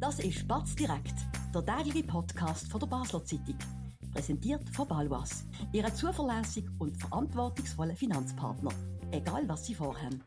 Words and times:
Das 0.00 0.20
ist 0.20 0.46
Batz 0.46 0.76
direkt, 0.76 1.14
der 1.52 1.66
tägliche 1.66 2.06
Podcast 2.06 2.70
von 2.70 2.78
der 2.78 2.86
Basler 2.86 3.24
Zeitung. 3.24 3.58
Präsentiert 4.12 4.62
von 4.72 4.86
Balwas, 4.86 5.44
Ihrem 5.72 5.92
zuverlässigen 5.92 6.72
und 6.78 6.96
verantwortungsvollen 6.96 7.96
Finanzpartner. 7.96 8.70
Egal 9.10 9.48
was 9.48 9.66
Sie 9.66 9.74
vorhaben. 9.74 10.22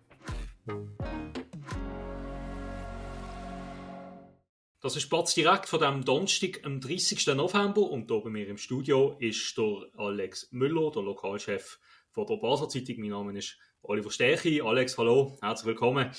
Das 4.81 4.97
ist 4.97 5.09
Batz 5.09 5.35
direkt 5.35 5.69
von 5.69 5.79
dem 5.79 6.03
Donnerstag, 6.03 6.59
am 6.65 6.81
30. 6.81 7.27
November. 7.27 7.83
Und 7.83 8.11
hier 8.11 8.21
bei 8.21 8.29
mir 8.29 8.47
im 8.49 8.57
Studio 8.57 9.15
ist 9.19 9.57
der 9.57 9.85
Alex 9.95 10.49
Müller, 10.51 10.91
der 10.91 11.03
Lokalchef 11.03 11.79
von 12.09 12.27
der 12.27 12.35
Basler 12.35 12.67
Zeitung. 12.67 12.95
Mein 12.99 13.11
Name 13.11 13.37
ist 13.37 13.57
Oliver 13.83 14.11
Stärchi. 14.11 14.61
Alex, 14.61 14.97
hallo, 14.97 15.37
herzlich 15.41 15.67
willkommen. 15.67 16.11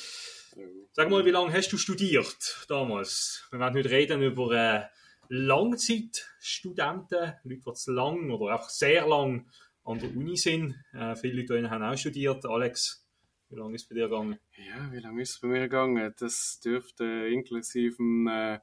Sag 0.93 1.09
mal, 1.09 1.25
wie 1.25 1.31
lange 1.31 1.53
hast 1.53 1.73
du 1.73 1.79
studiert 1.79 2.67
damals? 2.69 3.47
Wir 3.51 3.59
werden 3.59 3.79
heute 3.79 3.91
reden 3.91 4.23
über 4.23 4.53
äh, 4.53 4.85
Langzeitstudenten, 5.29 7.33
Leute, 7.43 7.63
die 7.67 7.73
zu 7.73 7.93
lang 7.93 8.31
oder 8.31 8.53
einfach 8.53 8.69
sehr 8.69 9.07
lang 9.07 9.47
an 9.85 9.99
der 9.99 10.11
Uni 10.11 10.37
sind. 10.37 10.75
Äh, 10.93 11.17
viele 11.17 11.43
Leute 11.43 11.71
haben 11.71 11.83
auch 11.83 11.97
studiert. 11.97 12.45
Alex, 12.45 13.07
wie 13.49 13.57
lange 13.57 13.77
ist 13.77 13.83
es 13.83 13.89
bei 13.89 13.95
dir 13.95 14.09
gegangen? 14.09 14.39
Ja, 14.57 14.93
wie 14.93 14.99
lange 14.99 15.23
ist 15.23 15.31
es 15.31 15.41
bei 15.41 15.49
mir 15.49 15.61
gegangen? 15.61 16.15
Das 16.19 16.61
dürfte 16.61 17.05
inklusive 17.05 17.97
äh, 18.31 18.59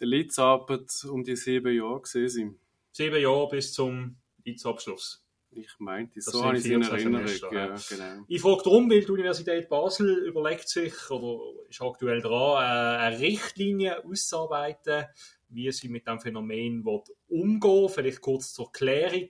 der 0.00 0.08
Litzarbeit 0.08 0.90
um 1.08 1.22
die 1.22 1.36
sieben 1.36 1.76
Jahre 1.76 2.02
gewesen 2.02 2.28
sein. 2.28 2.58
Sieben 2.90 3.22
Jahre 3.22 3.48
bis 3.48 3.72
zum 3.72 4.16
Litzabschluss. 4.44 5.24
Ich 5.54 5.78
meinte, 5.78 6.20
so 6.20 6.44
habe 6.44 6.56
ich 6.56 6.64
es 6.64 6.70
in 6.70 6.82
Erinnerung. 6.82 7.26
Ja, 7.52 7.74
genau. 7.88 8.24
Ich 8.26 8.40
frage 8.40 8.62
darum, 8.64 8.90
weil 8.90 9.00
die 9.00 9.10
Universität 9.10 9.68
Basel 9.68 10.24
überlegt 10.26 10.68
sich 10.68 11.10
oder 11.10 11.40
ist 11.68 11.82
aktuell 11.82 12.22
dran, 12.22 12.62
äh, 12.62 12.98
eine 13.02 13.18
Richtlinie 13.20 14.04
auszuarbeiten, 14.04 15.04
wie 15.50 15.70
sie 15.72 15.88
mit 15.88 16.06
dem 16.06 16.20
Phänomen 16.20 16.84
umgehen 17.28 17.88
Vielleicht 17.90 18.20
kurz 18.20 18.54
zur 18.54 18.72
Klärung. 18.72 19.28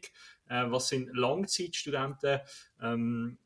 Äh, 0.49 0.65
was 0.71 0.89
sind 0.89 1.11
Langzeitstudenten? 1.13 2.41
Ähm, 2.81 3.39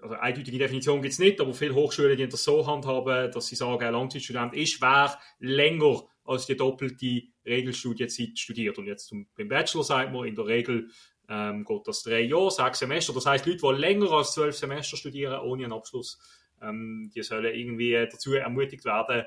also 0.00 0.14
eindeutige 0.14 0.58
Definition 0.58 1.02
gibt 1.02 1.12
es 1.12 1.18
nicht, 1.18 1.40
aber 1.40 1.52
viele 1.52 1.74
Hochschulen, 1.74 2.16
die 2.16 2.28
das 2.28 2.44
so 2.44 2.66
handhaben, 2.66 3.30
dass 3.30 3.46
sie 3.46 3.56
sagen, 3.56 3.84
ein 3.84 3.92
Langzeitstudent 3.92 4.54
ist, 4.54 4.80
wer 4.80 5.18
länger 5.38 6.04
als 6.24 6.46
die 6.46 6.56
doppelte 6.56 7.22
Regelstudienzeit 7.44 8.38
studiert. 8.38 8.78
Und 8.78 8.86
jetzt 8.86 9.08
zum, 9.08 9.26
beim 9.36 9.48
Bachelor 9.48 9.84
sagt 9.84 10.12
man 10.12 10.26
in 10.26 10.36
der 10.36 10.46
Regel 10.46 10.88
ähm, 11.28 11.64
geht 11.64 11.86
das 11.86 12.02
drei 12.02 12.20
Jahre, 12.20 12.50
sechs 12.50 12.80
Semester. 12.80 13.12
Das 13.12 13.26
heißt, 13.26 13.46
Leute, 13.46 13.58
die 13.58 13.80
länger 13.80 14.10
als 14.10 14.32
zwölf 14.32 14.56
Semester 14.56 14.96
studieren, 14.96 15.40
ohne 15.40 15.64
einen 15.64 15.72
Abschluss, 15.72 16.18
ähm, 16.60 17.10
die 17.14 17.22
sollen 17.22 17.54
irgendwie 17.54 17.92
dazu 17.92 18.34
ermutigt 18.34 18.84
werden, 18.84 19.24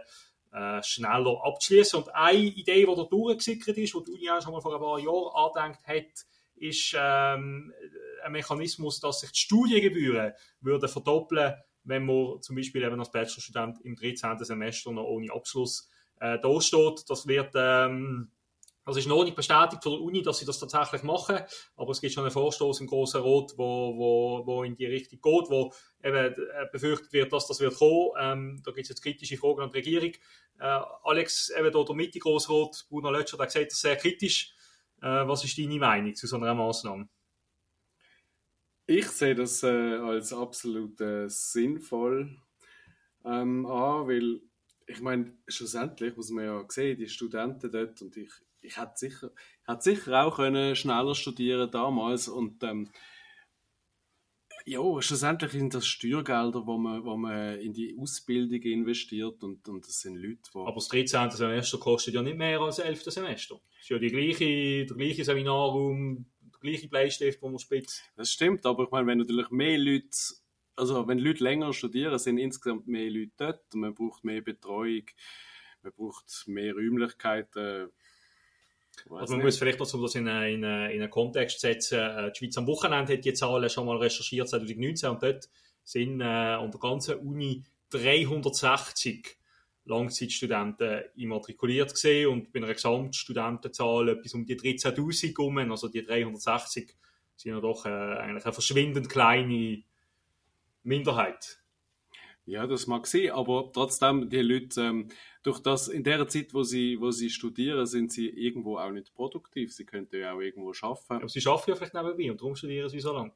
äh, 0.53 0.83
schneller 0.83 1.41
abzuschließen. 1.43 1.99
Und 2.01 2.15
eine 2.15 2.37
Idee, 2.37 2.85
die 2.85 2.95
da 2.95 3.03
durchgesickert 3.03 3.77
ist, 3.77 3.93
die 3.93 4.03
die 4.03 4.11
Uni 4.11 4.29
auch 4.29 4.41
schon 4.41 4.53
mal 4.53 4.61
vor 4.61 4.73
ein 4.73 4.81
paar 4.81 4.99
Jahren 4.99 5.35
angedenkt 5.35 5.87
hat, 5.87 6.25
ist 6.57 6.95
ähm, 6.97 7.73
ein 8.23 8.31
Mechanismus, 8.31 8.99
dass 8.99 9.21
sich 9.21 9.31
die 9.31 9.39
Studiengebühren 9.39 10.33
würden 10.61 10.87
verdoppeln 10.87 11.55
wenn 11.85 12.05
man 12.05 12.41
zum 12.41 12.55
Beispiel 12.55 12.83
eben 12.83 12.99
als 12.99 13.11
Bachelorstudent 13.11 13.79
im 13.81 13.95
13. 13.95 14.37
Semester 14.39 14.91
noch 14.91 15.05
ohne 15.05 15.31
Abschluss 15.31 15.87
äh, 16.19 16.37
da 16.39 16.61
steht. 16.61 17.09
Das 17.09 17.27
wird 17.27 17.51
ähm, 17.55 18.31
also 18.85 18.99
ist 18.99 19.07
noch 19.07 19.23
nicht 19.23 19.35
bestätigt 19.35 19.81
von 19.81 19.93
der 19.93 20.01
Uni, 20.01 20.21
dass 20.21 20.37
sie 20.37 20.45
das 20.45 20.59
tatsächlich 20.59 21.01
machen, 21.01 21.39
aber 21.75 21.91
es 21.91 21.99
gibt 21.99 22.13
schon 22.13 22.23
einen 22.23 22.31
Vorstoß 22.31 22.81
im 22.81 22.87
Großen 22.87 23.19
Rot, 23.19 23.53
wo, 23.57 23.97
wo, 23.97 24.45
wo 24.45 24.63
in 24.63 24.75
die 24.75 24.85
Richtung 24.85 25.19
geht, 25.21 25.49
wo 25.49 25.73
eben 26.03 26.15
äh, 26.15 26.67
befürchtet 26.71 27.11
wird, 27.11 27.33
dass 27.33 27.47
das 27.47 27.59
wird 27.59 27.75
kommen. 27.75 28.11
Ähm, 28.19 28.61
da 28.63 28.71
gibt 28.71 28.85
es 28.85 28.89
jetzt 28.89 29.01
kritische 29.01 29.37
Fragen 29.37 29.61
an 29.61 29.71
die 29.71 29.77
Regierung. 29.77 30.11
Äh, 30.59 30.81
Alex, 31.03 31.49
eben 31.49 31.71
hier 31.71 31.85
der 31.85 31.95
Mitte 31.95 32.19
Grossrot, 32.19 32.85
Bruno 32.87 33.09
Lötscher, 33.09 33.37
der 33.37 33.49
sagt 33.49 33.71
das 33.71 33.81
sehr 33.81 33.95
kritisch. 33.95 34.53
Äh, 35.01 35.27
was 35.27 35.43
ist 35.43 35.57
deine 35.57 35.79
Meinung 35.79 36.13
zu 36.13 36.27
so 36.27 36.35
einer 36.37 36.53
Maßnahme? 36.53 37.09
Ich 38.85 39.07
sehe 39.07 39.33
das 39.33 39.63
äh, 39.63 39.95
als 39.97 40.31
absolut 40.31 41.01
äh, 41.01 41.27
sinnvoll 41.27 42.37
ähm, 43.25 43.65
an, 43.65 44.07
weil 44.07 44.41
ich 44.87 45.01
meine, 45.01 45.35
schlussendlich 45.47 46.15
muss 46.15 46.29
man 46.29 46.45
ja 46.45 46.63
sehen, 46.69 46.99
die 46.99 47.09
Studenten 47.09 47.71
dort, 47.71 47.99
und 48.03 48.15
ich 48.15 48.31
ich 48.65 48.77
hätte 48.77 48.93
sicher, 48.95 49.31
ich 49.61 49.67
hätte 49.67 49.81
sicher 49.81 50.25
auch 50.25 50.35
können 50.35 50.75
schneller 50.75 51.15
studieren 51.15 51.69
damals 51.71 52.27
und 52.27 52.63
ähm, 52.63 52.89
ja, 54.67 54.81
schlussendlich 54.99 55.51
sind 55.51 55.75
das 55.75 55.85
Steuergelder, 55.85 56.65
wo 56.65 56.77
man, 56.77 57.03
wo 57.05 57.15
man 57.15 57.59
in 57.59 57.71
die 57.71 57.95
Ausbildung 57.99 58.59
investiert 58.63 59.43
und, 59.43 59.67
und 59.67 59.87
das 59.87 60.01
sind 60.01 60.15
Leute, 60.15 60.39
die... 60.53 60.57
Aber 60.57 60.73
das 60.73 60.87
13. 60.87 61.29
Semester 61.29 61.77
kostet 61.77 62.15
ja 62.15 62.23
nicht 62.23 62.37
mehr 62.37 62.59
als 62.59 62.77
das 62.77 62.85
11. 62.85 63.03
Semester. 63.03 63.61
Es 63.77 63.83
ist 63.83 63.89
ja 63.89 63.99
die 63.99 64.07
gleiche, 64.07 64.85
der 64.87 64.97
gleiche 64.97 65.23
Seminarraum, 65.23 66.25
der 66.41 66.59
gleiche 66.59 66.87
Bleistift, 66.87 67.43
wo 67.43 67.49
man 67.49 67.59
spitzt. 67.59 68.01
Das 68.15 68.31
stimmt, 68.31 68.65
aber 68.65 68.85
ich 68.85 68.91
meine, 68.91 69.05
wenn 69.05 69.19
natürlich 69.19 69.51
mehr 69.51 69.77
Leute, 69.77 70.09
also 70.75 71.07
wenn 71.07 71.19
Leute 71.19 71.43
länger 71.43 71.71
studieren, 71.71 72.17
sind 72.17 72.39
insgesamt 72.39 72.87
mehr 72.87 73.11
Leute 73.11 73.33
dort 73.37 73.73
und 73.75 73.81
man 73.81 73.93
braucht 73.93 74.23
mehr 74.23 74.41
Betreuung, 74.41 75.05
man 75.83 75.93
braucht 75.93 76.43
mehr 76.47 76.73
Räumlichkeiten, 76.73 77.91
also 79.09 79.33
man 79.33 79.37
nicht. 79.37 79.45
muss 79.45 79.57
vielleicht 79.57 79.79
noch, 79.79 79.93
um 79.93 80.01
das 80.01 80.15
in, 80.15 80.27
in, 80.27 80.63
in 80.63 80.65
einen 80.65 81.09
Kontext 81.09 81.59
setzen, 81.59 81.99
äh, 81.99 82.31
die 82.31 82.39
Schweiz 82.39 82.57
am 82.57 82.67
Wochenende 82.67 83.13
hat 83.13 83.25
die 83.25 83.33
Zahlen 83.33 83.69
schon 83.69 83.85
mal 83.85 83.97
recherchiert, 83.97 84.49
2019, 84.49 85.09
und 85.09 85.23
dort 85.23 85.49
sind 85.83 86.21
äh, 86.21 86.23
an 86.23 86.71
der 86.71 86.79
ganzen 86.79 87.15
Uni 87.19 87.63
360 87.89 89.37
Langzeitstudenten 89.85 91.03
immatrikuliert 91.15 91.91
gesehen 91.91 92.29
und 92.29 92.51
bei 92.51 92.59
einer 92.59 92.73
Gesamtstudentenzahl 92.73 94.09
etwas 94.09 94.33
um 94.33 94.45
die 94.45 94.57
13.000 94.57 95.37
rum, 95.37 95.57
also 95.71 95.87
die 95.87 96.03
360 96.03 96.95
sind 97.35 97.51
ja 97.51 97.59
doch 97.59 97.85
äh, 97.85 97.89
eigentlich 97.89 98.45
eine 98.45 98.53
verschwindend 98.53 99.09
kleine 99.09 99.83
Minderheit. 100.83 101.59
Ja, 102.45 102.67
das 102.67 102.87
mag 102.87 103.07
sein, 103.07 103.31
aber 103.31 103.71
trotzdem, 103.73 104.29
die 104.29 104.41
Leute, 104.41 104.81
ähm, 104.81 105.07
durch 105.45 105.59
das, 105.59 105.87
in 105.89 106.03
der 106.03 106.27
Zeit, 106.27 106.55
wo 106.55 106.63
sie, 106.63 106.99
wo 106.99 107.11
sie 107.11 107.29
studieren, 107.29 107.85
sind 107.85 108.11
sie 108.11 108.29
irgendwo 108.29 108.79
auch 108.79 108.89
nicht 108.89 109.13
produktiv. 109.13 109.73
Sie 109.73 109.85
könnten 109.85 110.19
ja 110.19 110.33
auch 110.33 110.39
irgendwo 110.39 110.73
arbeiten. 110.81 111.13
Aber 111.13 111.29
sie 111.29 111.47
arbeiten 111.47 111.69
ja 111.69 111.75
vielleicht 111.75 111.93
nebenbei 111.93 112.31
und 112.31 112.41
darum 112.41 112.55
studieren 112.55 112.89
sie 112.89 112.99
so 112.99 113.13
lange. 113.13 113.31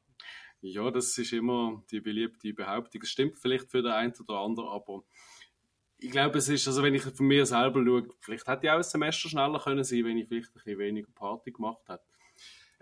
Ja, 0.60 0.90
das 0.90 1.16
ist 1.16 1.32
immer 1.32 1.84
die 1.90 2.00
beliebte 2.00 2.52
Behauptung. 2.52 3.02
Es 3.02 3.10
stimmt 3.10 3.38
vielleicht 3.38 3.70
für 3.70 3.82
den 3.82 3.92
einen 3.92 4.12
oder 4.26 4.40
anderen, 4.40 4.68
aber 4.70 5.04
ich 5.98 6.10
glaube, 6.10 6.38
es 6.38 6.48
ist, 6.48 6.66
also 6.66 6.82
wenn 6.82 6.94
ich 6.94 7.02
von 7.02 7.26
mir 7.26 7.46
selber 7.46 7.84
schaue, 7.84 8.08
vielleicht 8.20 8.48
hätte 8.48 8.66
ich 8.66 8.70
auch 8.72 8.76
ein 8.76 8.82
Semester 8.82 9.28
schneller 9.28 9.60
können 9.60 9.84
sein, 9.84 10.04
wenn 10.04 10.18
ich 10.18 10.26
vielleicht 10.26 10.48
ein 10.48 10.54
bisschen 10.54 10.78
weniger 10.78 11.12
Party 11.14 11.52
gemacht 11.52 11.88
hätte. 11.88 12.02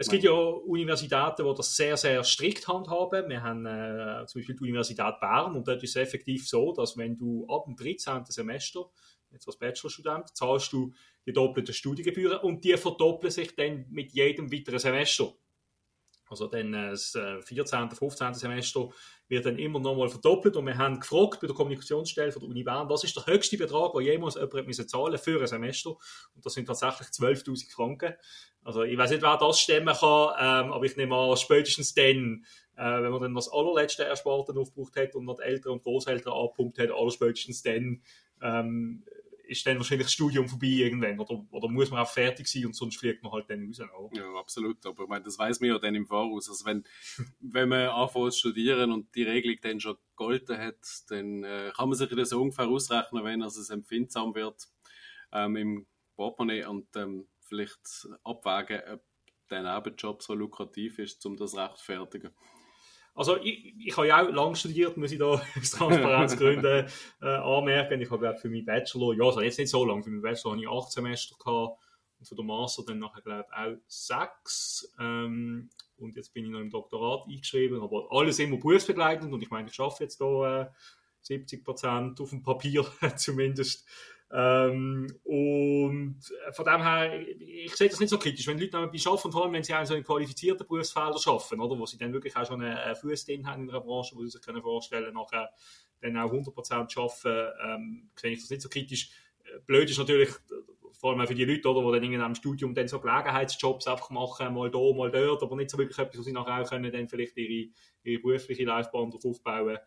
Es 0.00 0.08
gibt 0.08 0.22
ja 0.22 0.32
Universitäten, 0.32 1.44
die 1.44 1.54
das 1.54 1.74
sehr, 1.76 1.96
sehr 1.96 2.22
strikt 2.22 2.68
handhaben. 2.68 3.28
Wir 3.28 3.42
haben 3.42 3.66
äh, 3.66 4.24
zum 4.26 4.38
Beispiel 4.38 4.54
die 4.54 4.62
Universität 4.62 5.18
Bern 5.20 5.56
und 5.56 5.66
dort 5.66 5.82
ist 5.82 5.90
es 5.90 5.96
effektiv 5.96 6.48
so, 6.48 6.72
dass 6.72 6.96
wenn 6.96 7.18
du 7.18 7.44
ab 7.48 7.64
dem 7.64 7.74
13. 7.74 8.24
Semester, 8.26 8.88
jetzt 9.32 9.46
als 9.46 9.58
Bachelorstudent, 9.58 10.36
zahlst 10.36 10.72
du 10.72 10.92
die 11.26 11.32
doppelten 11.32 11.74
Studiengebühren 11.74 12.38
und 12.38 12.64
die 12.64 12.76
verdoppeln 12.76 13.30
sich 13.30 13.54
dann 13.54 13.86
mit 13.90 14.12
jedem 14.12 14.52
weiteren 14.52 14.78
Semester. 14.78 15.34
Also 16.30 16.46
dann 16.46 16.74
äh, 16.74 16.90
das 16.90 17.16
14., 17.44 17.88
äh, 17.88 17.94
15. 17.94 18.34
Semester 18.34 18.90
wird 19.28 19.46
dann 19.46 19.58
immer 19.58 19.78
nochmal 19.78 20.08
verdoppelt 20.08 20.56
und 20.56 20.66
wir 20.66 20.76
haben 20.76 21.00
gefragt 21.00 21.40
bei 21.40 21.46
der 21.46 21.56
Kommunikationsstelle 21.56 22.32
von 22.32 22.40
der 22.40 22.50
Uni 22.50 22.62
Bern, 22.62 22.88
was 22.88 23.04
ist 23.04 23.16
der 23.16 23.26
höchste 23.26 23.56
Betrag, 23.56 23.92
den 23.92 24.02
jemals 24.02 24.34
jemand 24.36 24.66
müssen 24.66 24.88
zahlen 24.88 25.18
für 25.18 25.40
ein 25.40 25.46
Semester 25.46 25.90
und 26.34 26.44
das 26.44 26.54
sind 26.54 26.66
tatsächlich 26.66 27.08
12'000 27.08 27.72
Franken. 27.72 28.14
Also 28.62 28.82
ich 28.82 28.98
weiß 28.98 29.10
nicht, 29.10 29.22
wer 29.22 29.36
das 29.36 29.60
stemmen 29.60 29.94
kann, 29.94 30.34
ähm, 30.38 30.72
aber 30.72 30.84
ich 30.84 30.96
nehme 30.96 31.14
an, 31.14 31.36
spätestens 31.36 31.94
dann, 31.94 32.44
äh, 32.76 33.02
wenn 33.02 33.10
man 33.10 33.20
dann 33.20 33.34
das 33.34 33.50
allerletzte 33.50 34.04
Ersparten 34.04 34.58
aufgebraucht 34.58 34.96
hat 34.96 35.14
und 35.14 35.24
noch 35.24 35.36
die 35.36 35.44
Eltern 35.44 35.72
und 35.72 35.82
Großeltern 35.82 36.32
abpumpt 36.32 36.78
hat, 36.78 36.90
allerspätestens 36.90 37.62
dann 37.62 38.02
ähm, 38.43 39.04
ist 39.49 39.67
dann 39.67 39.79
wahrscheinlich 39.79 40.06
das 40.06 40.12
Studium 40.12 40.46
vorbei 40.49 40.67
irgendwann. 40.67 41.19
Oder, 41.19 41.44
oder 41.50 41.69
muss 41.69 41.90
man 41.90 42.00
auch 42.00 42.08
fertig 42.08 42.46
sein 42.46 42.67
und 42.67 42.76
sonst 42.76 42.99
fliegt 42.99 43.23
man 43.23 43.32
halt 43.32 43.49
dann 43.49 43.64
raus. 43.67 43.81
Oder? 43.81 44.20
Ja, 44.20 44.35
absolut. 44.35 44.85
Aber 44.85 45.05
ich 45.05 45.08
meine, 45.08 45.25
das 45.25 45.38
weiß 45.38 45.61
man 45.61 45.70
ja 45.70 45.79
dann 45.79 45.94
im 45.94 46.06
Voraus. 46.06 46.49
Also 46.49 46.64
wenn, 46.67 46.85
wenn 47.40 47.69
man 47.69 47.88
anfängt 47.88 48.32
zu 48.32 48.40
studieren 48.40 48.93
und 48.93 49.14
die 49.14 49.23
Regelung 49.23 49.58
dann 49.62 49.81
schon 49.81 49.96
gegolten 50.11 50.58
hat, 50.58 50.79
dann 51.08 51.44
äh, 51.44 51.73
kann 51.75 51.88
man 51.88 51.96
sich 51.96 52.08
das 52.11 52.32
ungefähr 52.32 52.69
ausrechnen, 52.69 53.25
wenn 53.25 53.43
also 53.43 53.61
es 53.61 53.70
empfindsam 53.70 54.35
wird 54.35 54.69
ähm, 55.32 55.56
im 55.56 55.87
Portemonnaie 56.14 56.64
und 56.64 56.94
ähm, 56.96 57.26
vielleicht 57.41 58.08
abwägen, 58.25 58.82
ob 58.93 59.02
der 59.50 59.62
Nebenjob 59.62 60.23
so 60.23 60.34
lukrativ 60.34 60.99
ist, 60.99 61.25
um 61.25 61.37
das 61.37 61.56
rechtfertigen. 61.56 62.32
Also 63.19 63.37
ich, 63.37 63.75
ich 63.76 63.97
habe 63.97 64.06
ja 64.06 64.23
auch 64.23 64.31
lange 64.31 64.55
studiert, 64.55 64.97
muss 64.97 65.11
ich 65.11 65.19
da 65.19 65.26
aus 65.61 65.70
Transparenzgründen 65.73 66.87
äh, 67.20 67.26
anmerken. 67.26 68.00
Ich 68.00 68.12
habe 68.12 68.37
für 68.37 68.49
meinen 68.49 68.65
Bachelor, 68.65 69.12
ja, 69.15 69.25
also 69.25 69.41
jetzt 69.41 69.59
nicht 69.59 69.70
so 69.70 69.85
lange, 69.85 70.05
für 70.05 70.11
meinen 70.11 70.23
Bachelor 70.23 70.53
habe 70.53 70.62
ich 70.62 70.69
acht 70.69 70.93
Semester 70.93 71.35
gehabt 71.37 71.82
und 72.20 72.29
für 72.29 72.37
den 72.37 72.47
Master 72.47 72.85
dann 72.87 73.00
nachher, 73.00 73.23
glaube 73.23 73.47
ich, 73.50 73.59
auch 73.59 73.76
sechs. 73.88 74.94
Ähm, 75.00 75.69
und 75.97 76.15
jetzt 76.15 76.32
bin 76.32 76.44
ich 76.44 76.50
noch 76.53 76.61
im 76.61 76.70
Doktorat 76.70 77.26
eingeschrieben, 77.26 77.82
aber 77.82 78.06
alles 78.12 78.38
immer 78.38 78.56
berufsbegleitend 78.56 79.32
und 79.32 79.43
ich 79.43 79.50
meine, 79.50 79.67
ich 79.67 79.75
schaffe 79.75 80.05
jetzt 80.05 80.20
da 80.20 80.62
äh, 80.62 80.67
70 81.23 81.65
Prozent 81.65 82.20
auf 82.20 82.31
dem 82.31 82.44
Papier 82.44 82.87
zumindest 83.17 83.85
Ähm, 84.30 85.06
und 85.25 86.20
von 86.52 86.64
dem 86.64 86.82
her, 86.82 87.26
ich 87.40 87.75
sehe 87.75 87.88
das 87.88 87.98
nicht 87.98 88.10
so 88.10 88.19
kritisch, 88.19 88.46
wenn 88.46 88.58
Leute 88.58 88.78
nebenbei 88.78 88.98
arbeiten, 89.06 89.32
vor 89.32 89.44
allem 89.44 89.52
wenn 89.54 89.62
sie 89.62 89.75
auch 89.75 89.86
so 89.86 89.94
in 89.94 90.04
qualifizierten 90.04 90.66
Berufsfeldern 90.66 91.19
arbeiten, 91.25 91.60
oder, 91.60 91.78
wo 91.78 91.86
sie 91.86 91.96
dann 91.96 92.12
wirklich 92.12 92.36
auch 92.36 92.46
schon 92.46 92.62
einen 92.62 92.96
Fuß 92.96 93.25
drin 93.25 93.46
haben 93.46 93.64
in 93.64 93.70
einer 93.70 93.80
Branche, 93.80 94.14
wo 94.16 94.22
sie 94.22 94.30
sich 94.30 94.42
können 94.42 94.60
vorstellen 94.60 95.14
nachher 95.14 95.50
dann 96.00 96.16
auch 96.19 96.30
100% 96.30 96.72
arbeiten, 96.75 97.52
ähm, 97.64 98.10
sehe 98.16 98.32
ich 98.32 98.40
das 98.40 98.50
nicht 98.50 98.62
so 98.62 98.69
kritisch. 98.69 99.10
Blöd 99.66 99.88
ist 99.88 99.98
natürlich, 99.98 100.28
vor 100.92 101.10
allem 101.10 101.20
auch 101.22 101.26
für 101.26 101.34
die 101.34 101.44
Leute, 101.46 101.69
oder, 101.69 101.98
die 101.98 102.00
dann 102.00 102.12
in 102.12 102.20
einem 102.20 102.34
Studium 102.34 102.74
dann 102.74 102.86
so 102.86 103.00
Gelegenheitsjobs 103.00 103.86
einfach 103.86 104.10
machen, 104.10 104.52
mal 104.52 104.70
da, 104.70 104.92
mal 104.92 105.10
dort, 105.10 105.42
aber 105.42 105.56
nicht 105.56 105.70
so 105.70 105.78
wirklich 105.78 105.98
etwas, 105.98 106.19
wo 106.19 106.22
sie 106.22 106.32
nachher 106.32 106.62
auch 106.62 106.69
können, 106.69 106.92
dann 106.92 107.08
vielleicht 107.08 107.36
ihre, 107.38 107.70
ihre 108.04 108.20
berufliche 108.20 108.64
Laufbahn 108.64 109.10
drauf 109.10 109.24
aufbauen. 109.24 109.78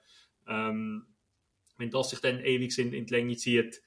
Ähm, 0.47 1.05
wenn 1.77 1.91
das 1.91 2.09
sich 2.09 2.19
dann 2.19 2.39
ewig 2.39 2.77
in, 2.79 2.93
in 2.93 3.05
die 3.05 3.13
Länge 3.13 3.35
zieht, 3.35 3.81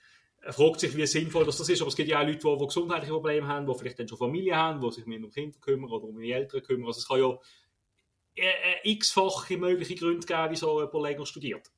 fragt 0.50 0.80
sich, 0.80 0.96
wie 0.96 1.06
sinnvoll 1.06 1.44
das 1.44 1.60
ist. 1.60 1.80
Aber 1.80 1.88
es 1.88 1.96
gibt 1.96 2.08
ja 2.08 2.20
auch 2.20 2.26
Leute, 2.26 2.38
die, 2.38 2.58
die 2.58 2.66
gesundheitliche 2.66 3.12
Probleme 3.12 3.46
haben, 3.46 3.66
die 3.66 3.74
vielleicht 3.78 3.98
dann 3.98 4.08
schon 4.08 4.18
Familie 4.18 4.56
haben, 4.56 4.80
die 4.80 4.90
sich 4.90 5.06
mehr 5.06 5.18
um 5.18 5.30
Kinder 5.30 5.58
kümmern 5.60 5.90
oder 5.90 6.04
um 6.04 6.20
ihre 6.20 6.40
Eltern 6.40 6.62
kümmern. 6.62 6.86
Also 6.88 6.98
es 6.98 7.08
kann 7.08 7.18
ja 7.18 7.38
x-fache 8.82 9.56
mögliche 9.56 9.94
Gründe 9.94 10.26
geben, 10.26 10.48
wieso 10.50 10.80
jemand 10.80 11.02
länger 11.02 11.26
studiert. 11.26 11.70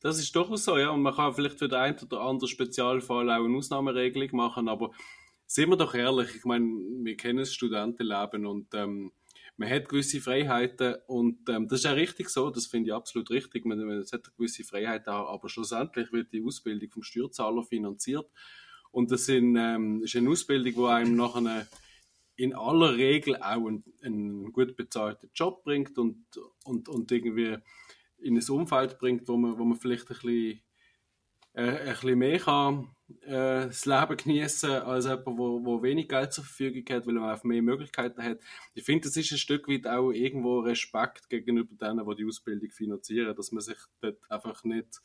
Das 0.00 0.18
ist 0.18 0.34
durchaus 0.34 0.64
so, 0.64 0.78
ja. 0.78 0.90
Und 0.90 1.02
man 1.02 1.14
kann 1.14 1.34
vielleicht 1.34 1.58
für 1.58 1.68
den 1.68 1.78
einen 1.78 1.98
oder 1.98 2.20
anderen 2.20 2.48
Spezialfall 2.48 3.30
auch 3.30 3.44
eine 3.44 3.56
Ausnahmeregelung 3.56 4.28
machen, 4.32 4.68
aber 4.68 4.90
sind 5.46 5.68
wir 5.68 5.76
doch 5.76 5.94
ehrlich, 5.94 6.34
ich 6.36 6.44
meine, 6.44 6.66
wir 7.02 7.16
kennen 7.16 7.38
das 7.38 7.52
Studentenleben 7.52 8.46
und 8.46 8.72
ähm, 8.74 9.12
man 9.60 9.68
hat 9.68 9.90
gewisse 9.90 10.22
Freiheiten 10.22 10.96
und 11.06 11.46
ähm, 11.50 11.68
das 11.68 11.80
ist 11.80 11.84
ja 11.84 11.92
richtig 11.92 12.30
so, 12.30 12.48
das 12.48 12.64
finde 12.64 12.88
ich 12.88 12.94
absolut 12.94 13.30
richtig, 13.30 13.66
man, 13.66 13.78
man 13.78 14.02
hat 14.02 14.34
gewisse 14.34 14.64
Freiheiten, 14.64 15.10
aber 15.10 15.50
schlussendlich 15.50 16.10
wird 16.12 16.32
die 16.32 16.42
Ausbildung 16.42 16.88
vom 16.88 17.02
Steuerzahler 17.02 17.62
finanziert. 17.62 18.26
Und 18.90 19.10
das 19.10 19.26
sind, 19.26 19.56
ähm, 19.56 20.02
ist 20.02 20.16
eine 20.16 20.30
Ausbildung, 20.30 20.72
die 20.72 20.90
einem 20.90 21.14
nachher 21.14 21.68
in 22.36 22.54
aller 22.54 22.96
Regel 22.96 23.36
auch 23.36 23.66
einen, 23.66 23.84
einen 24.02 24.50
gut 24.50 24.76
bezahlten 24.76 25.28
Job 25.34 25.62
bringt 25.62 25.98
und, 25.98 26.24
und, 26.64 26.88
und 26.88 27.12
irgendwie 27.12 27.58
in 28.16 28.38
ein 28.38 28.48
Umfeld 28.48 28.98
bringt, 28.98 29.28
wo 29.28 29.36
man, 29.36 29.58
wo 29.58 29.64
man 29.64 29.76
vielleicht 29.76 30.10
ein 30.10 30.16
bisschen, 30.16 30.62
äh, 31.52 31.62
ein 31.62 31.84
bisschen 31.84 32.18
mehr 32.18 32.38
kann 32.38 32.88
äh, 33.22 33.66
das 33.66 33.86
Leben 33.86 34.16
genießen 34.16 34.70
als 34.70 35.04
jemand, 35.04 35.26
wo, 35.26 35.64
wo 35.64 35.82
wenig 35.82 36.08
Geld 36.08 36.32
zur 36.32 36.44
Verfügung 36.44 36.84
hat, 36.94 37.06
weil 37.06 37.14
man 37.14 37.30
einfach 37.30 37.44
mehr 37.44 37.62
Möglichkeiten 37.62 38.22
hat. 38.22 38.38
Ich 38.74 38.84
finde, 38.84 39.08
das 39.08 39.16
ist 39.16 39.32
ein 39.32 39.38
Stück 39.38 39.68
weit 39.68 39.86
auch 39.86 40.10
irgendwo 40.10 40.60
Respekt 40.60 41.28
gegenüber 41.28 41.74
denen, 41.74 42.08
die 42.08 42.16
die 42.16 42.26
Ausbildung 42.26 42.70
finanzieren, 42.70 43.34
dass 43.34 43.52
man 43.52 43.62
sich 43.62 43.78
dort 44.00 44.18
einfach 44.30 44.64
nicht 44.64 45.00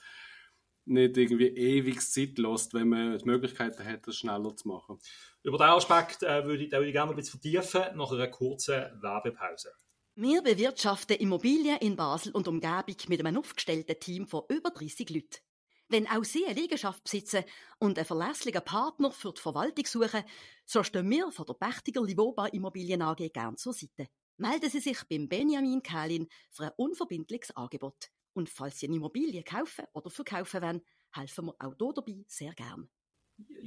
nicht 0.85 1.17
irgendwie 1.17 1.47
ewig 1.47 1.99
Zeit 2.01 2.37
lässt, 2.37 2.73
wenn 2.73 2.89
man 2.89 3.17
die 3.17 3.25
Möglichkeiten 3.25 3.83
hat, 3.83 4.07
das 4.07 4.17
schneller 4.17 4.55
zu 4.55 4.67
machen. 4.67 4.99
Über 5.43 5.57
diesen 5.57 5.71
Aspekt 5.71 6.23
äh, 6.23 6.45
würde, 6.45 6.63
ich, 6.63 6.71
würde 6.71 6.85
ich 6.85 6.93
gerne 6.93 7.11
ein 7.11 7.15
bisschen 7.15 7.39
vertiefen, 7.39 7.97
nach 7.97 8.11
einer 8.11 8.27
kurzen 8.27 9.01
Werbepause. 9.01 9.73
Wir 10.15 10.41
bewirtschaften 10.41 11.17
Immobilien 11.17 11.77
in 11.79 11.95
Basel 11.95 12.31
und 12.31 12.47
Umgebung 12.47 12.95
mit 13.07 13.19
einem 13.19 13.37
aufgestellten 13.37 13.99
Team 13.99 14.27
von 14.27 14.43
über 14.47 14.69
30 14.69 15.09
Leuten. 15.09 15.44
Wenn 15.87 16.07
auch 16.07 16.23
Sie 16.23 16.45
eine 16.45 16.59
Liegenschaft 16.59 17.03
besitzen 17.03 17.43
und 17.77 17.97
einen 17.97 18.07
verlässlichen 18.07 18.63
Partner 18.63 19.11
für 19.11 19.33
die 19.33 19.41
Verwaltung 19.41 19.85
suchen, 19.85 20.23
so 20.65 20.83
stehen 20.83 21.09
wir 21.11 21.31
von 21.31 21.45
der 21.45 21.53
Pächtiger 21.53 22.01
Livoba 22.01 22.47
Immobilien 22.47 23.03
AG 23.03 23.29
gern 23.31 23.55
zur 23.55 23.73
Seite. 23.73 24.07
Melden 24.37 24.69
Sie 24.69 24.79
sich 24.79 25.03
beim 25.07 25.29
Benjamin 25.29 25.83
Kählin 25.83 26.27
für 26.49 26.63
ein 26.63 26.71
unverbindliches 26.77 27.55
Angebot. 27.55 28.09
Und 28.33 28.49
falls 28.49 28.79
Sie 28.79 28.87
eine 28.87 28.95
Immobilie 28.95 29.43
kaufen 29.43 29.85
oder 29.93 30.09
verkaufen 30.09 30.61
wollen, 30.61 30.81
helfen 31.13 31.45
wir 31.45 31.55
auch 31.59 31.75
hier 31.77 31.93
dabei 31.93 32.25
sehr 32.27 32.53
gern. 32.53 32.89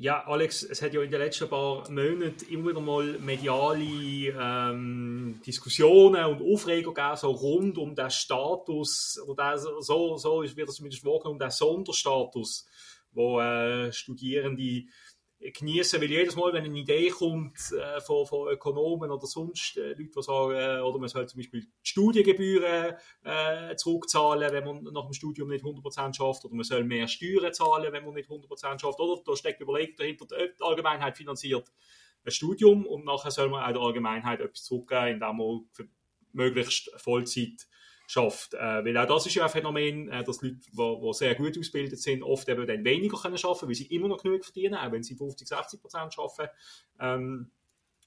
Ja, 0.01 0.25
Alex, 0.27 0.63
es 0.63 0.81
hat 0.81 0.95
ja 0.95 1.03
in 1.03 1.11
den 1.11 1.21
letzten 1.21 1.49
paar 1.49 1.91
Monaten 1.91 2.47
immer 2.51 2.71
wieder 2.71 2.81
mal 2.81 3.19
mediale 3.19 4.33
ähm, 4.39 5.41
Diskussionen 5.45 6.25
und 6.25 6.41
Aufregung 6.41 6.95
gegeben, 6.95 7.17
so 7.17 7.31
rund 7.33 7.79
um 7.79 7.95
den 7.95 8.09
Status, 8.09 9.21
oder 9.27 9.57
den, 9.57 9.59
so, 9.59 10.17
so 10.17 10.43
wird 10.43 10.69
das 10.69 10.77
zumindest 10.77 11.05
wahrgenommen, 11.05 11.41
den 11.41 11.51
Sonderstatus, 11.51 12.67
wo 13.13 13.41
äh, 13.41 13.93
Studierende 13.93 14.85
genießen, 15.41 16.01
weil 16.01 16.11
jedes 16.11 16.37
Mal, 16.37 16.53
wenn 16.53 16.65
eine 16.65 16.79
Idee 16.79 17.11
kommt 17.11 17.57
äh, 17.73 18.01
von, 18.01 18.27
von 18.27 18.49
Ökonomen 18.49 19.11
oder 19.11 19.27
sonst 19.27 19.77
äh, 19.77 19.91
Leute, 19.91 20.11
die 20.17 20.23
sagen, 20.23 20.55
äh, 20.55 20.81
oder 20.81 20.99
man 20.99 21.09
soll 21.09 21.29
zum 21.29 21.39
Beispiel 21.39 21.61
die 21.61 21.69
Studiengebühren 21.83 22.97
äh, 23.23 23.77
zurückzahlen, 23.77 24.53
wenn 24.53 24.65
man 24.65 24.83
nach 24.93 25.05
dem 25.05 25.13
Studium 25.13 25.49
nicht 25.49 25.65
100% 25.65 26.15
schafft, 26.15 26.45
oder 26.45 26.55
man 26.55 26.65
soll 26.65 26.85
mehr 26.85 27.07
Steuern 27.07 27.53
zahlen, 27.53 27.93
wenn 27.93 28.05
man 28.05 28.15
nicht 28.15 28.29
100% 28.29 28.81
schafft, 28.81 28.99
oder? 28.99 29.23
Da 29.25 29.37
steckt 29.37 29.61
überlegt 29.61 30.01
dahinter, 30.01 30.27
die 30.27 30.63
Allgemeinheit 30.63 31.17
finanziert 31.17 31.71
ein 32.25 32.33
Studium 32.33 32.87
und 32.87 33.05
nachher 33.05 33.31
soll 33.31 33.49
man 33.49 33.63
auch 33.63 33.73
der 33.73 33.83
Allgemeinheit 33.83 34.41
etwas 34.41 34.65
zurückgeben, 34.65 35.15
indem 35.15 35.37
man 35.37 35.69
möglichst 36.33 36.91
Vollzeit 36.97 37.67
schafft. 38.09 38.55
Äh, 38.55 38.85
weil 38.85 38.97
auch 38.97 39.07
das 39.07 39.27
ist 39.27 39.35
ja 39.35 39.45
ein 39.45 39.51
Phänomen, 39.51 40.09
äh, 40.09 40.25
dass 40.25 40.41
Leute, 40.41 40.57
die 40.57 41.13
sehr 41.13 41.35
gut 41.35 41.59
ausgebildet 41.59 42.01
sind, 42.01 42.23
oft 42.23 42.49
eben 42.49 42.67
dann 42.67 42.83
weniger 42.83 43.19
können 43.19 43.37
arbeiten, 43.37 43.69
weil 43.69 43.75
sie 43.75 43.87
immer 43.87 44.09
noch 44.09 44.23
genug 44.23 44.45
verdienen, 44.45 44.77
auch 44.77 44.91
wenn 44.91 45.03
sie 45.03 45.15
50, 45.15 45.47
60 45.47 45.81
Prozent 45.81 46.19
arbeiten 46.19 46.51
ähm, 46.99 47.51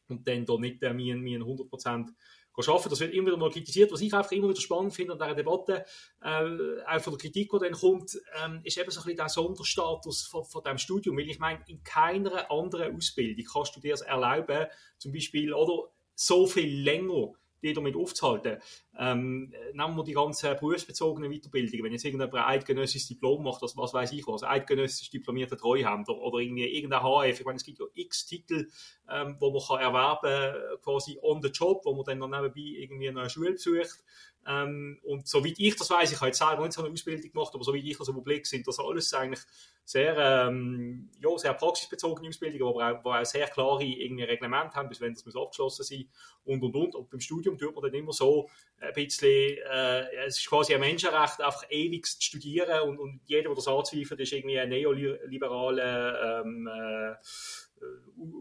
und 0.08 0.28
dann 0.28 0.46
da 0.46 0.58
nicht 0.58 0.82
äh, 0.82 0.94
mehr, 0.94 1.16
mehr 1.16 1.40
100 1.40 1.70
Prozent 1.70 2.10
arbeiten. 2.58 2.90
Das 2.90 3.00
wird 3.00 3.14
immer 3.14 3.28
wieder 3.28 3.38
mal 3.38 3.52
kritisiert. 3.52 3.92
Was 3.92 4.02
ich 4.02 4.12
einfach 4.12 4.32
immer 4.32 4.50
wieder 4.50 4.60
spannend 4.60 4.96
finde 4.96 5.14
an 5.14 5.20
dieser 5.20 5.36
Debatte, 5.36 5.86
äh, 6.24 6.84
auch 6.88 7.02
von 7.02 7.14
der 7.14 7.20
Kritik, 7.20 7.52
die 7.52 7.60
dann 7.60 7.74
kommt, 7.74 8.20
ähm, 8.44 8.62
ist 8.64 8.80
eben 8.80 8.90
so 8.90 9.02
ein 9.02 9.04
bisschen 9.04 9.18
der 9.18 9.30
Sonderstatus 9.30 10.26
von, 10.26 10.44
von 10.46 10.64
diesem 10.64 10.80
Studium. 10.80 11.16
Weil 11.16 11.30
ich 11.30 11.38
meine, 11.38 11.64
in 11.68 11.84
keiner 11.84 12.50
anderen 12.50 12.96
Ausbildung 12.96 13.46
kannst 13.54 13.76
du 13.76 13.80
dir 13.80 13.92
das 13.92 14.02
erlauben, 14.02 14.66
zum 14.98 15.12
Beispiel, 15.12 15.54
oder 15.54 15.92
so 16.16 16.48
viel 16.48 16.82
länger 16.82 17.34
die 17.62 17.74
damit 17.74 17.96
aufzuhalten. 17.96 18.58
Ähm, 18.98 19.54
nehmen 19.74 19.96
wir 19.96 20.04
die 20.04 20.14
ganzen 20.14 20.56
berufsbezogenen 20.56 21.32
Weiterbildungen. 21.32 21.86
Wenn 21.86 21.92
jetzt 21.92 22.06
irgendjemand 22.06 22.36
ein 22.36 22.56
eidgenössisches 22.56 23.08
Diplom 23.08 23.44
macht, 23.44 23.62
also 23.62 23.78
was 23.78 23.94
weiß 23.94 24.12
ich 24.12 24.28
was, 24.28 24.44
eidgenössisch 24.44 25.10
diplomierter 25.10 25.58
Treuhänder 25.58 26.18
oder 26.18 26.40
irgendwie 26.40 26.66
irgendein 26.66 27.02
HF, 27.02 27.40
ich 27.40 27.46
meine, 27.46 27.58
es 27.58 27.64
gibt 27.64 27.80
ja 27.80 27.86
x 27.94 28.26
Titel, 28.26 28.68
ähm, 29.10 29.38
wo 29.40 29.52
man 29.52 29.62
kann 29.68 29.80
erwerben 29.80 30.80
quasi 30.82 31.18
on 31.22 31.42
the 31.42 31.50
job, 31.50 31.82
wo 31.86 31.94
man 31.94 32.06
dann 32.06 32.20
noch 32.20 32.28
nebenbei 32.28 32.82
irgendwie 32.82 33.10
eine 33.10 33.30
Schule 33.30 33.54
besucht. 33.54 34.04
Ähm, 34.48 35.00
und 35.04 35.28
soweit 35.28 35.54
ich 35.58 35.76
das 35.76 35.90
weiß, 35.90 36.12
ich 36.12 36.18
habe 36.18 36.28
jetzt 36.28 36.40
selber 36.40 36.64
nicht 36.64 36.74
so 36.74 36.84
eine 36.84 36.92
Ausbildung 36.92 37.32
gemacht, 37.32 37.54
aber 37.54 37.64
soweit 37.64 37.84
ich 37.84 37.98
das 37.98 38.08
überblicke, 38.08 38.48
sind 38.48 38.68
das 38.68 38.80
alles 38.80 39.14
eigentlich 39.14 39.42
sehr, 39.86 40.18
ähm, 40.18 41.10
ja, 41.20 41.38
sehr 41.38 41.54
praxisbezogene 41.54 42.30
Ausbildungen, 42.30 42.76
aber 42.76 43.00
auch, 43.00 43.22
auch 43.22 43.26
sehr 43.26 43.48
klare 43.48 43.84
irgendwie 43.84 44.24
Reglemente 44.24 44.76
haben, 44.76 44.90
bis 44.90 45.00
wenn 45.02 45.14
das 45.14 45.26
muss 45.26 45.36
abgeschlossen 45.36 45.84
sein 45.84 46.10
und 46.46 46.64
und 46.64 46.76
und. 46.76 46.96
Und 46.96 47.10
beim 47.10 47.20
Studium 47.20 47.58
tut 47.58 47.76
man 47.76 47.84
dann 47.84 47.94
immer 47.94 48.14
so 48.14 48.50
ein 48.80 48.94
bisschen, 48.94 49.58
äh, 49.72 50.26
es 50.26 50.40
ist 50.40 50.48
quasi 50.48 50.74
ein 50.74 50.80
Menschenrecht, 50.80 51.40
einfach 51.40 51.66
ewig 51.70 52.06
zu 52.08 52.22
studieren 52.22 52.90
und, 52.90 53.00
und 53.00 53.22
jeder, 53.26 53.50
der 53.50 53.56
das 53.56 53.68
anzweifelt, 53.68 54.20
ist 54.20 54.34
irgendwie 54.34 54.60
ein 54.60 54.70
neoliberaler 54.70 56.42
ähm, 56.42 56.68
äh, 56.68 57.16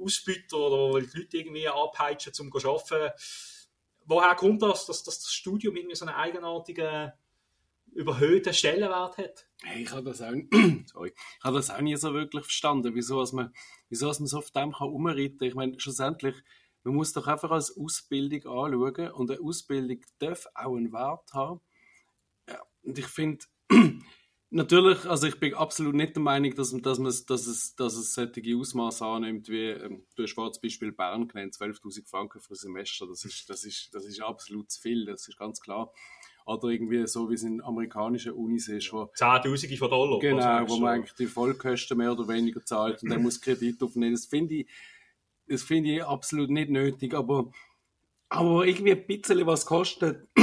Ausbüter 0.02 0.56
oder 0.58 1.00
die 1.00 1.18
Leute 1.18 1.36
irgendwie 1.36 1.68
anpeitschen, 1.68 2.32
um 2.40 2.52
zu 2.52 2.70
arbeiten 2.70 3.12
woher 4.07 4.35
kommt 4.35 4.62
das, 4.62 4.87
dass, 4.87 5.02
dass 5.02 5.21
das 5.21 5.33
Studium 5.33 5.76
irgendwie 5.76 5.97
so 5.97 6.07
einen 6.07 6.14
eigenartigen, 6.14 7.12
überhöhten 7.92 8.54
Stellenwert 8.54 9.19
hat? 9.19 9.47
Hey, 9.62 9.83
ich 9.83 9.90
habe 9.90 10.04
das, 10.04 10.23
auch, 10.23 10.33
sorry, 10.87 11.12
das 11.57 11.71
auch 11.71 11.80
nie 11.80 11.97
so 11.97 12.12
wirklich 12.14 12.45
verstanden, 12.45 12.95
wieso 12.95 13.25
man, 13.33 13.52
wieso 13.88 14.07
man 14.07 14.26
so 14.26 14.38
auf 14.38 14.50
dem 14.50 14.73
kann 14.73 14.88
umreiten 14.88 15.38
kann. 15.38 15.49
Ich 15.49 15.54
meine, 15.54 15.80
schlussendlich, 15.80 16.37
man 16.85 16.95
muss 16.95 17.12
doch 17.12 17.26
einfach 17.26 17.50
als 17.50 17.76
Ausbildung 17.76 18.40
anschauen 18.47 19.11
und 19.12 19.30
eine 19.30 19.40
Ausbildung 19.40 20.00
darf 20.19 20.47
auch 20.54 20.76
einen 20.76 20.92
Wert 20.92 21.33
haben. 21.33 21.61
Ja, 22.49 22.62
und 22.83 22.99
ich 22.99 23.07
finde, 23.07 23.45
Natürlich, 24.52 25.09
also 25.09 25.28
ich 25.28 25.38
bin 25.38 25.54
absolut 25.54 25.95
nicht 25.95 26.16
der 26.16 26.23
Meinung, 26.23 26.52
dass, 26.57 26.76
dass, 26.83 26.99
man, 26.99 27.14
dass, 27.28 27.47
es, 27.47 27.76
dass 27.76 27.95
es 27.95 28.14
solche 28.14 28.57
Ausmaße 28.57 29.07
annimmt, 29.07 29.49
wie 29.49 29.69
ähm, 29.69 30.02
du 30.16 30.25
hast 30.25 30.33
vorhin 30.33 30.59
Beispiel 30.61 30.90
Bern 30.90 31.28
genannt, 31.28 31.54
12.000 31.54 32.09
Franken 32.09 32.40
für 32.40 32.54
ein 32.54 32.57
Semester. 32.57 33.07
Das 33.07 33.25
ist, 33.25 33.49
das, 33.49 33.62
ist, 33.62 33.95
das 33.95 34.04
ist 34.04 34.21
absolut 34.21 34.69
zu 34.73 34.80
viel, 34.80 35.07
das 35.07 35.28
ist 35.28 35.38
ganz 35.38 35.61
klar. 35.61 35.92
Oder 36.47 36.69
irgendwie 36.71 37.07
so, 37.07 37.30
wie 37.30 37.35
es 37.35 37.45
in 37.45 37.62
amerikanischen 37.62 38.33
Unis 38.33 38.66
ist. 38.66 38.92
Wo, 38.92 39.02
10.000 39.02 39.78
von 39.78 39.90
Dollar. 39.90 40.19
Genau, 40.19 40.69
wo 40.69 40.78
man 40.78 40.95
eigentlich 40.95 41.14
die 41.14 41.26
Vollkosten 41.26 41.97
mehr 41.97 42.11
oder 42.11 42.26
weniger 42.26 42.64
zahlt 42.64 43.04
und 43.04 43.11
dann 43.11 43.23
muss 43.23 43.40
Kredit 43.40 43.80
aufnehmen. 43.80 44.14
Das 44.14 44.26
finde 44.26 44.57
ich, 44.57 44.69
das 45.47 45.62
finde 45.62 45.90
ich 45.90 46.04
absolut 46.04 46.50
nicht 46.50 46.71
nötig, 46.71 47.14
aber 47.14 47.52
aber 48.30 48.64
irgendwie 48.64 48.92
ein 48.92 49.07
bisschen 49.07 49.45
was 49.45 49.66
kostet, 49.66 50.28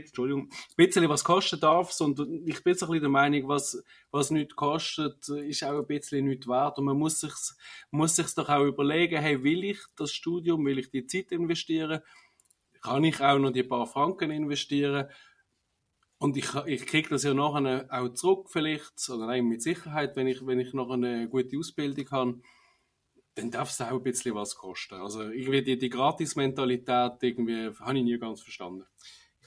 Entschuldigung, 0.00 0.48
ein 0.50 0.76
bisschen 0.76 1.08
was 1.08 1.24
kostet 1.24 1.62
darf 1.62 1.98
und 2.00 2.20
ich 2.46 2.62
bin 2.62 2.74
so 2.74 2.86
ein 2.86 2.90
bisschen 2.90 3.00
der 3.02 3.08
Meinung, 3.10 3.48
was, 3.48 3.82
was 4.10 4.30
nicht 4.30 4.56
kostet, 4.56 5.28
ist 5.28 5.64
auch 5.64 5.78
ein 5.78 5.86
bisschen 5.86 6.26
nicht 6.26 6.46
wert 6.48 6.78
und 6.78 6.84
man 6.86 6.98
muss 6.98 7.20
sich 7.20 7.32
muss 7.90 8.16
sich's 8.16 8.34
doch 8.34 8.48
auch 8.48 8.64
überlegen, 8.64 9.20
hey, 9.20 9.42
will 9.42 9.64
ich 9.64 9.78
das 9.96 10.12
Studium, 10.12 10.64
will 10.66 10.78
ich 10.78 10.90
die 10.90 11.06
Zeit 11.06 11.32
investieren, 11.32 12.00
kann 12.80 13.04
ich 13.04 13.20
auch 13.20 13.38
noch 13.38 13.52
die 13.52 13.62
paar 13.62 13.86
Franken 13.86 14.30
investieren 14.30 15.08
Und 16.18 16.36
ich, 16.36 16.54
ich 16.66 16.86
kriege 16.86 17.08
das 17.08 17.24
ja 17.24 17.34
nachher 17.34 17.86
auch 17.90 18.08
zurück 18.10 18.48
vielleicht, 18.48 18.92
oder 19.10 19.26
nein, 19.26 19.46
mit 19.46 19.60
Sicherheit, 19.62 20.14
wenn 20.14 20.28
ich, 20.28 20.46
wenn 20.46 20.60
ich 20.60 20.72
noch 20.72 20.90
eine 20.90 21.28
gute 21.28 21.58
Ausbildung 21.58 22.10
habe, 22.12 22.40
dann 23.34 23.50
darf 23.50 23.70
es 23.70 23.80
auch 23.80 23.90
ein 23.90 24.02
bisschen 24.02 24.34
was 24.34 24.54
kosten. 24.54 24.94
Also 24.94 25.22
irgendwie 25.22 25.62
die, 25.62 25.78
die 25.78 25.88
Gratis-Mentalität 25.88 27.14
irgendwie 27.22 27.70
habe 27.80 27.98
ich 27.98 28.04
nie 28.04 28.18
ganz 28.18 28.42
verstanden. 28.42 28.84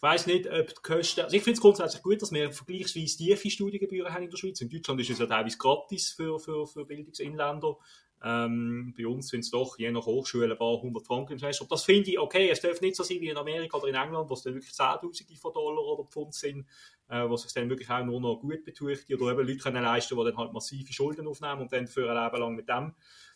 Ich 0.05 0.11
weiß 0.11 0.27
nicht, 0.27 0.47
ob 0.47 0.67
die 0.67 0.81
Kosten. 0.83 1.21
Also 1.21 1.35
ich 1.35 1.41
finde 1.41 1.55
es 1.55 1.61
grundsätzlich 1.61 2.03
gut, 2.03 2.21
dass 2.21 2.31
wir 2.31 2.51
vergleichsweise 2.51 3.17
tiefe 3.17 3.49
Studiengebühren 3.49 4.13
haben 4.13 4.25
in 4.25 4.29
der 4.29 4.37
Schweiz. 4.37 4.61
In 4.61 4.69
Deutschland 4.69 5.01
ist 5.01 5.09
es 5.09 5.17
ja 5.17 5.25
teilweise 5.25 5.57
gratis 5.57 6.11
für, 6.11 6.37
für, 6.37 6.67
für 6.67 6.85
Bildungsinländer. 6.85 7.75
Ähm, 8.23 8.93
bei 8.95 9.07
uns 9.07 9.29
sind 9.29 9.39
es 9.39 9.49
doch 9.49 9.79
je 9.79 9.89
nach 9.89 10.05
Hochschule 10.05 10.51
ein 10.51 10.57
paar 10.59 10.79
hundert 10.79 11.07
Franken 11.07 11.33
im 11.33 11.39
Semester. 11.39 11.65
Das 11.67 11.85
finde 11.85 12.11
ich 12.11 12.19
okay. 12.19 12.49
Es 12.51 12.61
darf 12.61 12.81
nicht 12.81 12.95
so 12.95 13.01
sein 13.01 13.19
wie 13.19 13.29
in 13.29 13.37
Amerika 13.37 13.77
oder 13.77 13.87
in 13.87 13.95
England, 13.95 14.29
wo 14.29 14.35
es 14.35 14.43
dann 14.43 14.53
wirklich 14.53 14.75
Zehntausende 14.75 15.35
von 15.37 15.53
Dollar 15.53 15.83
oder 15.83 16.07
Pfund 16.07 16.35
sind, 16.35 16.67
äh, 17.09 17.27
wo 17.27 17.35
sich 17.35 17.51
dann 17.53 17.67
wirklich 17.67 17.89
auch 17.89 18.05
nur 18.05 18.21
noch 18.21 18.35
gut 18.35 18.63
betucht 18.63 19.11
oder 19.11 19.31
eben 19.31 19.47
Leute 19.47 19.57
können 19.57 19.83
leisten, 19.83 20.15
die 20.15 20.23
dann 20.23 20.37
halt 20.37 20.53
massive 20.53 20.93
Schulden 20.93 21.27
aufnehmen 21.27 21.61
und 21.61 21.73
dann 21.73 21.87
für 21.87 22.11
ein 22.11 22.23
Leben 22.23 22.41
lang 22.41 22.55
mit 22.55 22.69
dem 22.69 22.93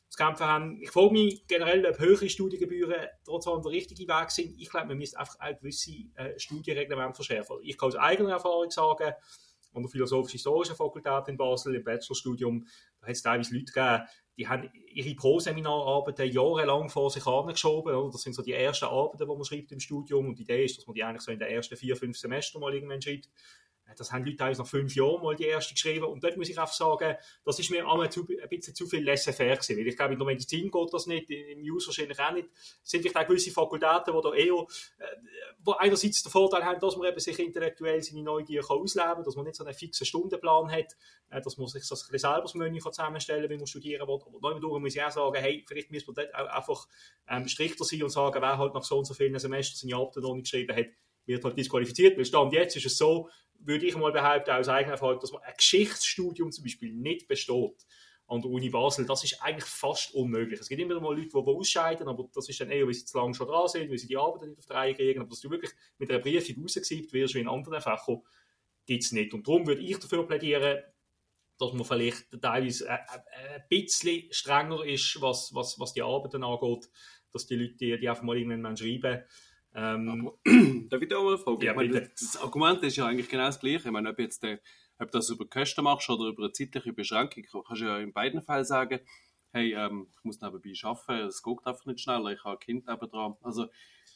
zu 0.09 0.17
kämpfen 0.17 0.45
haben. 0.45 0.81
Ich 0.81 0.89
frage 0.89 1.11
mich 1.11 1.47
generell, 1.47 1.85
ob 1.85 1.99
höhere 1.99 2.29
Studiengebühren 2.29 3.07
trotzdem 3.23 3.61
der 3.61 3.71
richtige 3.71 4.07
Weg 4.07 4.31
sind. 4.31 4.59
Ich 4.59 4.69
glaube, 4.69 4.87
man 4.87 4.97
müsste 4.97 5.19
einfach 5.19 5.39
auch 5.39 5.59
gewisse 5.59 5.91
äh, 6.15 6.37
Studienreglemente 6.37 7.15
verschärfen. 7.15 7.57
Ich 7.61 7.77
kann 7.77 7.87
aus 7.87 7.95
eigener 7.95 8.31
Erfahrung 8.31 8.71
sagen, 8.71 9.13
an 9.73 9.83
der 9.83 9.89
Philosophisch-Historischen 9.91 10.75
Fakultät 10.75 11.27
in 11.27 11.37
Basel, 11.37 11.75
im 11.75 11.83
Bachelorstudium, 11.83 12.65
da 12.99 13.07
hat 13.07 13.13
es 13.13 13.21
teilweise 13.21 13.53
Leute 13.53 13.71
gegeben, 13.71 14.03
die 14.35 14.47
haben 14.47 14.69
ihre 14.93 15.15
Pro-Seminararbeiten 15.15 16.31
jahrelang 16.31 16.89
vor 16.89 17.11
sich 17.11 17.27
angeschoben. 17.27 17.93
Oder? 17.93 18.09
Das 18.09 18.21
sind 18.21 18.33
so 18.33 18.41
die 18.41 18.53
ersten 18.53 18.85
Arbeiten, 18.85 19.17
die 19.17 19.25
man 19.25 19.43
schreibt 19.43 19.71
im 19.73 19.81
Studium. 19.81 20.27
Und 20.29 20.39
die 20.39 20.43
Idee 20.43 20.63
ist, 20.63 20.77
dass 20.77 20.87
man 20.87 20.93
die 20.93 21.03
eigentlich 21.03 21.21
so 21.21 21.31
in 21.31 21.39
den 21.39 21.49
ersten 21.49 21.75
vier, 21.75 21.97
fünf 21.97 22.17
Semestern 22.17 22.61
mal 22.61 22.73
irgendwann 22.73 23.01
schreibt. 23.01 23.29
Das 23.97 24.11
haben 24.11 24.25
Leute 24.25 24.43
nach 24.43 24.67
fünf 24.67 24.95
Jahren 24.95 25.21
mal 25.21 25.35
die 25.35 25.45
erste 25.45 25.73
geschrieben. 25.73 26.05
Und 26.05 26.23
dort 26.23 26.37
muss 26.37 26.49
ich 26.49 26.59
einfach 26.59 26.73
sagen, 26.73 27.15
das 27.45 27.59
ist 27.59 27.69
mir 27.71 27.87
einmal 27.87 28.11
zu, 28.11 28.21
ein 28.21 28.49
bisschen 28.49 28.75
zu 28.75 28.87
viel 28.87 29.03
laissez-faire 29.03 29.55
gewesen. 29.55 29.77
Weil 29.77 29.87
ich 29.87 29.95
glaube, 29.95 30.13
in 30.13 30.19
der 30.19 30.25
Medizin 30.27 30.71
geht 30.71 30.93
das 30.93 31.07
nicht, 31.07 31.29
im 31.29 31.61
News 31.61 31.87
wahrscheinlich 31.87 32.19
auch 32.19 32.31
nicht. 32.31 32.49
Es 32.83 32.91
sind 32.91 33.01
vielleicht 33.01 33.17
auch 33.17 33.27
gewisse 33.27 33.51
Fakultäten, 33.51 34.13
die 34.13 34.21
da 34.21 34.33
eher, 34.33 34.65
äh, 34.99 35.15
wo 35.63 35.71
einerseits 35.73 36.23
den 36.23 36.31
Vorteil 36.31 36.63
haben, 36.63 36.79
dass 36.79 36.95
man 36.97 37.07
eben 37.07 37.19
sich 37.19 37.39
intellektuell 37.39 38.01
seine 38.01 38.23
Neugier 38.23 38.61
kann 38.61 38.77
ausleben 38.77 39.13
kann, 39.13 39.23
dass 39.23 39.35
man 39.35 39.45
nicht 39.45 39.55
so 39.55 39.63
einen 39.63 39.73
fixen 39.73 40.05
Stundenplan 40.05 40.71
hat, 40.71 40.95
äh, 41.29 41.41
dass 41.41 41.57
man 41.57 41.67
sich 41.67 41.87
das 41.87 42.09
ein 42.11 42.17
selber 42.17 42.41
das 42.41 42.53
Menü 42.53 42.79
zusammenstellen 42.79 43.41
kann, 43.43 43.49
wenn 43.49 43.59
man 43.59 43.67
studieren 43.67 44.07
will. 44.07 44.19
Aber 44.25 44.53
dadurch 44.53 44.79
muss 44.81 44.95
ich 44.95 45.03
auch 45.03 45.11
sagen, 45.11 45.35
hey, 45.35 45.63
vielleicht 45.67 45.91
müssen 45.91 46.07
wir 46.07 46.25
dort 46.25 46.35
auch 46.35 46.47
einfach 46.47 46.87
ähm, 47.27 47.47
strikter 47.47 47.83
sein 47.83 48.03
und 48.03 48.09
sagen, 48.09 48.41
wer 48.41 48.57
halt 48.57 48.73
nach 48.73 48.83
so 48.83 48.97
und 48.97 49.05
so 49.05 49.13
vielen 49.13 49.37
Semestern 49.37 49.89
seine 49.89 50.01
Arbeit 50.01 50.17
noch 50.17 50.33
nicht 50.35 50.43
geschrieben 50.43 50.75
hat, 50.75 50.87
wird 51.29 51.45
halt 51.45 51.57
disqualifiziert. 51.57 52.17
Weil 52.17 52.25
Stand 52.25 52.51
jetzt 52.53 52.75
ist 52.75 52.85
es 52.85 52.97
so, 52.97 53.29
würde 53.59 53.85
ich 53.85 53.95
mal 53.95 54.11
behaupten, 54.11 54.51
aus 54.51 54.67
eigener 54.67 54.93
Erfahrung, 54.93 55.19
dass 55.19 55.31
man 55.31 55.41
ein 55.43 55.53
Geschichtsstudium 55.55 56.51
zum 56.51 56.63
Beispiel 56.63 56.91
nicht 56.91 57.27
besteht 57.27 57.85
an 58.27 58.41
der 58.41 58.51
Uni 58.51 58.69
Basel, 58.69 59.05
das 59.05 59.23
ist 59.23 59.41
eigentlich 59.41 59.65
fast 59.65 60.13
unmöglich. 60.13 60.59
Es 60.59 60.69
gibt 60.69 60.79
immer 60.79 60.99
mal 60.99 61.15
Leute, 61.15 61.29
die, 61.29 61.35
ausscheiden, 61.35 62.07
aber 62.07 62.29
das 62.33 62.47
ist 62.47 62.59
dann 62.59 62.69
eher, 62.69 62.85
weil 62.85 62.93
sie 62.93 63.05
zu 63.05 63.17
lange 63.17 63.33
schon 63.33 63.47
dran 63.47 63.67
sind, 63.67 63.89
weil 63.89 63.97
sie 63.97 64.07
die 64.07 64.17
Arbeit 64.17 64.49
nicht 64.49 64.59
auf 64.59 64.65
die 64.67 64.73
Reihe 64.73 64.93
kriegen. 64.93 65.19
Aber 65.21 65.29
dass 65.29 65.39
du 65.39 65.49
wirklich 65.49 65.71
mit 65.97 66.11
einer 66.11 66.19
Briefung 66.19 66.63
rausgesiebt 66.63 67.11
wirst, 67.11 67.33
wie 67.33 67.39
in 67.39 67.47
anderen 67.47 67.81
Fächern, 67.81 68.21
gibt 68.85 69.03
es 69.03 69.11
nicht. 69.11 69.33
Und 69.33 69.47
darum 69.47 69.65
würde 69.65 69.81
ich 69.81 69.97
dafür 69.97 70.27
plädieren, 70.27 70.79
dass 71.57 71.73
man 71.73 71.85
vielleicht 71.85 72.27
teilweise 72.39 72.89
ein 72.89 73.63
bisschen 73.67 74.31
strenger 74.31 74.85
ist, 74.85 75.19
was, 75.21 75.53
was, 75.53 75.79
was 75.79 75.93
die 75.93 76.03
Arbeiten 76.03 76.43
angeht, 76.43 76.87
dass 77.31 77.47
die 77.47 77.55
Leute 77.55 77.75
die, 77.77 77.99
die 77.99 78.09
einfach 78.09 78.23
mal 78.23 78.37
irgendwann 78.37 78.77
schreiben 78.77 79.23
ähm, 79.75 80.31
Darf 80.89 81.01
ich 81.01 81.07
da 81.07 81.17
auch 81.17 81.23
mal 81.23 81.37
fragen? 81.37 81.61
Ja, 81.61 81.73
meine, 81.73 82.09
das 82.19 82.37
Argument 82.37 82.83
ist 82.83 82.95
ja 82.95 83.05
eigentlich 83.05 83.29
genau 83.29 83.45
das 83.45 83.59
gleiche. 83.59 83.87
Ich 83.87 83.91
meine, 83.91 84.09
ob, 84.09 84.19
jetzt, 84.19 84.43
ob 84.43 85.11
du 85.11 85.17
das 85.17 85.29
über 85.29 85.45
Kosten 85.45 85.83
machst 85.83 86.09
oder 86.09 86.29
über 86.29 86.43
eine 86.43 86.51
zeitliche 86.51 86.93
Beschränkung, 86.93 87.43
kannst 87.65 87.81
du 87.81 87.85
ja 87.85 87.99
in 87.99 88.11
beiden 88.11 88.41
Fällen 88.41 88.65
sagen, 88.65 88.99
hey, 89.51 89.73
ähm, 89.73 90.07
ich 90.11 90.23
muss 90.23 90.41
nebenbei 90.41 90.73
arbeiten, 90.83 91.27
es 91.27 91.41
geht 91.41 91.57
einfach 91.65 91.85
nicht 91.85 91.99
schneller, 92.01 92.31
ich 92.31 92.43
habe 92.43 92.57
ein 92.57 92.59
Kind 92.59 92.87
nebenan. 92.87 93.35
Also, 93.41 93.67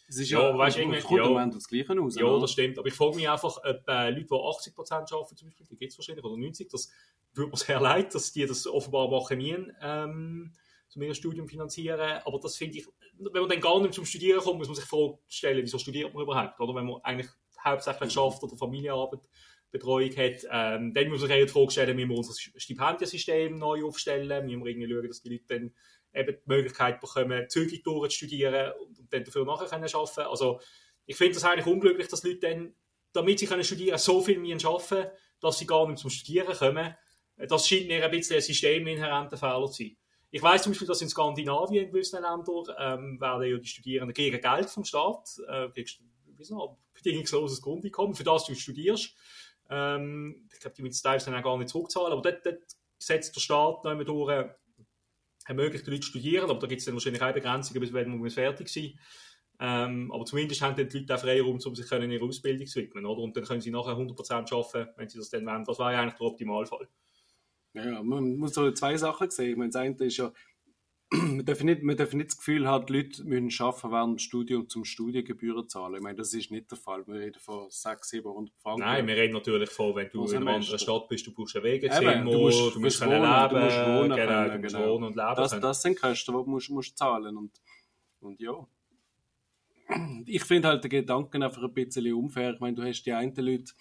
es 0.08 0.20
ist 0.20 0.30
ja, 0.30 0.42
ja 0.42 0.58
weißt, 0.58 0.78
irgendwie, 0.78 0.98
ja, 1.16 1.46
das 1.48 1.68
Gleiche 1.68 2.00
aus. 2.00 2.16
Ja, 2.16 2.26
oder? 2.26 2.42
das 2.42 2.52
stimmt. 2.52 2.78
Aber 2.78 2.88
ich 2.88 2.94
frage 2.94 3.16
mich 3.16 3.30
einfach, 3.30 3.58
ob 3.58 3.88
äh, 3.88 4.10
Leute, 4.10 4.26
die 4.26 4.34
80% 4.34 4.94
arbeiten, 4.94 5.38
zum 5.38 5.48
Beispiel, 5.48 5.66
die 5.70 5.78
gibt 5.78 5.92
es 5.92 5.98
wahrscheinlich, 5.98 6.24
oder 6.24 6.36
90%, 6.36 6.72
das 6.72 6.92
würde 7.34 7.52
mir 7.52 7.58
sehr 7.58 7.80
leid, 7.80 8.14
dass 8.14 8.32
die 8.32 8.46
das 8.46 8.68
offenbar 8.68 9.10
machen 9.10 9.38
müssen. 9.38 9.72
Ähm, 9.82 10.54
zum 10.94 11.02
ihr 11.02 11.14
Studium 11.14 11.48
finanzieren. 11.48 12.22
Aber 12.24 12.40
das 12.40 12.56
finde 12.56 12.78
ich, 12.78 12.88
wenn 13.18 13.42
man 13.42 13.50
dann 13.50 13.60
gar 13.60 13.82
nicht 13.82 13.94
zum 13.94 14.06
Studieren 14.06 14.40
kommt, 14.40 14.60
muss 14.60 14.68
man 14.68 14.76
sich 14.76 14.86
vorstellen, 14.86 15.64
wieso 15.64 15.78
studiert 15.78 16.14
man 16.14 16.24
überhaupt? 16.24 16.60
Oder 16.60 16.76
wenn 16.76 16.86
man 16.86 17.02
eigentlich 17.04 17.30
hauptsächlich 17.64 18.14
schafft 18.14 18.44
oder 18.44 18.56
Familienarbeit, 18.56 19.22
Betreuung 19.72 20.16
hat, 20.16 20.46
ähm, 20.52 20.94
dann 20.94 21.10
muss 21.10 21.22
man 21.22 21.30
sich 21.30 21.38
eher 21.38 21.46
die 21.46 21.52
Frage 21.52 21.72
stellen, 21.72 21.98
wie 21.98 22.06
wir 22.06 22.16
unser 22.16 22.34
Stipendiensystem 22.58 23.58
neu 23.58 23.84
aufstellen, 23.86 24.48
wie 24.48 24.56
wir 24.56 24.66
irgendwie 24.68 24.94
schauen, 24.94 25.08
dass 25.08 25.22
die 25.24 25.30
Leute 25.30 25.46
dann 25.48 25.74
eben 26.14 26.38
die 26.38 26.50
Möglichkeit 26.50 27.02
bekommen, 27.02 27.50
zügig 27.50 27.84
durchzustudieren 27.84 28.74
und, 28.80 29.00
und 29.00 29.12
dann 29.12 29.24
dafür 29.24 29.46
nachher 29.46 29.68
können 29.68 29.90
arbeiten. 29.92 30.30
Also 30.30 30.60
ich 31.08 31.16
finde 31.16 31.34
das 31.34 31.44
eigentlich 31.44 31.66
unglücklich, 31.66 32.08
dass 32.08 32.24
Leute 32.24 32.40
dann, 32.40 32.76
damit 33.14 33.40
sie 33.40 33.48
können 33.48 33.64
studieren, 33.64 33.98
so 33.98 34.22
viel 34.22 34.38
müssen 34.38 34.68
arbeiten, 34.68 35.10
dass 35.42 35.58
sie 35.58 35.66
gar 35.66 35.88
nicht 35.88 35.98
zum 35.98 36.12
Studieren 36.12 36.56
kommen. 36.56 36.96
Das 37.36 37.68
scheint 37.68 37.88
mir 37.88 38.06
ein 38.06 38.12
bisschen 38.12 38.36
ein 38.36 38.42
systeminhärenter 38.44 39.38
Fehler 39.38 39.66
zu 39.66 39.84
sein. 39.84 39.98
Ich 40.34 40.42
weiß 40.42 40.64
zum 40.64 40.72
Beispiel, 40.72 40.88
dass 40.88 41.00
in 41.00 41.10
Skandinavien 41.10 41.86
in 41.86 41.92
gewissen 41.92 42.16
Ländern 42.16 42.44
ähm, 42.80 43.22
werden 43.22 43.44
ja 43.44 43.56
die 43.56 43.68
Studierenden 43.68 44.16
kriegen 44.16 44.42
Geld 44.42 44.68
vom 44.68 44.84
Staat, 44.84 45.30
äh, 45.48 45.70
kriegst 45.70 46.02
so, 46.40 46.80
bedingungsloses 46.96 47.62
Grundeinkommen, 47.62 48.16
für 48.16 48.24
das 48.24 48.46
du 48.46 48.56
studierst. 48.56 49.16
Ähm, 49.70 50.50
ich 50.52 50.60
glaube, 50.60 50.76
die 50.76 50.82
müssen 50.82 51.04
teilweise 51.04 51.30
dann 51.30 51.40
auch 51.40 51.44
gar 51.44 51.58
nicht 51.60 51.70
zurückzahlen, 51.70 52.12
aber 52.12 52.24
dort, 52.24 52.44
dort 52.44 52.64
setzt 52.98 53.36
der 53.36 53.42
Staat 53.42 53.84
noch 53.84 54.04
durch, 54.04 54.32
äh, 54.32 54.50
ermöglicht 55.46 55.86
die 55.86 55.92
Leute 55.92 56.04
studieren, 56.04 56.50
aber 56.50 56.60
da 56.60 56.66
gibt 56.66 56.80
es 56.80 56.86
dann 56.86 56.96
wahrscheinlich 56.96 57.22
auch 57.22 57.32
Begrenzungen, 57.32 57.82
bis 57.82 57.94
wenn 57.94 58.18
man 58.18 58.30
fertig 58.32 58.70
sein 58.70 59.00
ähm, 59.60 60.12
aber 60.12 60.26
zumindest 60.26 60.62
haben 60.62 60.76
dann 60.76 60.90
die 60.90 61.00
Leute 61.00 61.16
auch 61.16 61.20
Freiraum, 61.20 61.60
um 61.64 61.76
sich 61.76 61.92
in 61.92 62.12
ihrer 62.12 62.26
Ausbildung 62.26 62.66
zu 62.66 62.80
widmen, 62.82 63.06
oder? 63.06 63.22
Und 63.22 63.38
dann 63.38 63.44
können 63.44 63.62
sie 63.62 63.70
nachher 63.70 63.94
100% 63.94 64.52
arbeiten, 64.52 64.92
wenn 64.98 65.10
sie 65.10 65.20
das 65.20 65.30
dann 65.30 65.46
wollen. 65.46 65.64
Das 65.64 65.78
ja 65.78 66.02
eigentlich 66.02 66.16
der 66.16 66.28
Optimalfall. 66.28 66.88
Ja, 67.74 68.04
man 68.04 68.38
muss 68.38 68.54
so 68.54 68.72
zwei 68.72 68.98
Sachen 68.98 69.30
sehen. 69.32 69.52
Ich 69.52 69.58
meine, 69.58 69.72
das 69.72 69.82
eine 69.82 69.96
ist 70.06 70.18
ja, 70.18 70.32
man 71.12 71.46
darf 71.46 71.64
nicht, 71.64 71.82
man 71.84 71.98
darf 71.98 72.14
nicht 72.14 72.30
das 72.30 72.38
Gefühl 72.38 72.68
haben, 72.68 72.86
die 72.86 72.94
Leute 72.94 73.24
müssen 73.24 73.64
arbeiten 73.64 73.92
während 73.92 74.12
dem 74.14 74.20
Studium 74.20 74.70
zum 74.70 74.86
Studiengebühren 74.86 75.68
zahlen. 75.68 75.96
Ich 75.96 76.02
meine, 76.02 76.18
das 76.18 76.34
ist 76.34 76.52
nicht 76.52 76.70
der 76.70 76.78
Fall. 76.78 77.06
Wir 77.08 77.16
reden 77.16 77.40
von 77.40 77.70
600, 77.70 78.06
700 78.06 78.56
Franken. 78.58 78.82
Nein, 78.82 79.08
wir 79.08 79.16
reden 79.16 79.34
natürlich 79.34 79.70
von, 79.70 79.96
wenn 79.96 80.10
du 80.12 80.26
in 80.26 80.38
einer 80.38 80.54
anderen 80.54 80.80
Stadt 80.80 81.08
bist, 81.08 81.26
du 81.26 81.34
brauchst 81.34 81.56
ein 81.56 81.64
Wegezimmer, 81.64 82.18
du 82.18 82.38
musst, 82.38 82.76
du 82.76 82.80
musst 82.80 83.02
wohnen, 83.02 83.22
leben, 83.22 83.50
du 83.50 83.60
musst 83.60 83.80
wohnen, 83.80 84.16
genau, 84.16 84.28
können, 84.28 84.52
du 84.52 84.60
musst 84.60 84.76
genau. 84.76 84.94
wohnen 84.94 85.04
und 85.06 85.16
leben 85.16 85.36
das, 85.36 85.60
das 85.60 85.82
sind 85.82 86.00
Kosten, 86.00 86.32
die 86.32 86.44
du 86.44 86.50
musst, 86.50 86.70
musst 86.70 86.98
zahlen 86.98 87.38
und, 87.38 87.52
und 88.20 88.40
ja. 88.40 88.68
Ich 90.26 90.44
finde 90.44 90.70
halt 90.70 90.84
den 90.84 90.90
Gedanken 90.90 91.44
einfach 91.44 91.62
ein 91.62 91.74
bisschen 91.74 92.14
unfair. 92.14 92.54
Ich 92.54 92.60
meine, 92.60 92.76
du 92.76 92.84
hast 92.84 93.04
die 93.04 93.12
einen 93.12 93.36
Leute, 93.36 93.74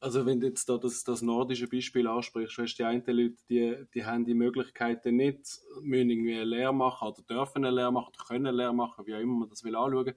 also 0.00 0.24
wenn 0.24 0.40
du 0.40 0.46
jetzt 0.46 0.68
da 0.68 0.78
das, 0.78 1.04
das 1.04 1.20
nordische 1.20 1.68
Beispiel 1.68 2.06
ansprichst, 2.06 2.56
hast 2.56 2.74
du 2.74 2.82
die 2.82 2.86
einen 2.86 3.04
Leute, 3.06 3.36
die, 3.50 3.76
die 3.94 4.04
haben 4.04 4.24
die 4.24 4.34
Möglichkeiten 4.34 5.16
nicht, 5.16 5.60
müssen 5.82 6.10
irgendwie 6.10 6.34
eine 6.34 6.44
Lehre 6.44 6.72
machen 6.72 7.08
oder 7.08 7.22
dürfen 7.22 7.64
eine 7.64 7.74
Lehre 7.74 7.92
machen 7.92 8.12
oder 8.14 8.24
können 8.24 8.46
eine 8.46 8.56
Lehre 8.56 8.74
machen, 8.74 9.06
wie 9.06 9.14
auch 9.14 9.20
immer 9.20 9.40
man 9.40 9.48
das 9.50 9.62
will 9.62 9.76
anschauen. 9.76 10.14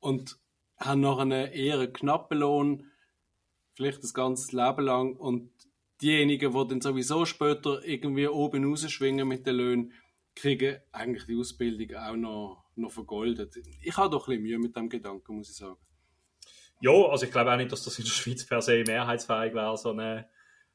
Und 0.00 0.38
haben 0.78 1.00
noch 1.02 1.18
einen 1.18 1.52
eher 1.52 1.86
knappen 1.92 2.38
Lohn, 2.38 2.90
vielleicht 3.74 4.02
das 4.02 4.14
ganze 4.14 4.56
Leben 4.56 4.84
lang. 4.84 5.16
Und 5.16 5.50
diejenigen, 6.00 6.52
die 6.52 6.68
dann 6.68 6.80
sowieso 6.80 7.26
später 7.26 7.84
irgendwie 7.84 8.28
oben 8.28 8.64
rausschwingen 8.64 9.28
mit 9.28 9.46
den 9.46 9.56
Löhnen, 9.56 9.92
kriegen 10.34 10.78
eigentlich 10.92 11.26
die 11.26 11.36
Ausbildung 11.36 11.96
auch 11.96 12.16
noch, 12.16 12.64
noch 12.74 12.90
vergoldet. 12.90 13.54
Ich 13.82 13.96
habe 13.96 14.10
doch 14.10 14.28
ein 14.28 14.36
bisschen 14.36 14.42
Mühe 14.42 14.58
mit 14.58 14.76
dem 14.76 14.88
Gedanken, 14.88 15.36
muss 15.36 15.50
ich 15.50 15.56
sagen. 15.56 15.78
Ja, 16.84 16.92
also 16.92 17.24
ich 17.24 17.32
glaube 17.32 17.50
auch 17.50 17.56
nicht, 17.56 17.72
dass 17.72 17.82
das 17.82 17.98
in 17.98 18.04
der 18.04 18.10
Schweiz 18.10 18.44
per 18.44 18.60
se 18.60 18.84
mehrheitsfähig 18.86 19.54
wäre, 19.54 19.74
so 19.78 19.92
ein 19.92 20.22